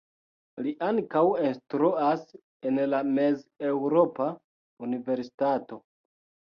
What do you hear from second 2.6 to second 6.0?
en la Mez-Eŭropa Universitato.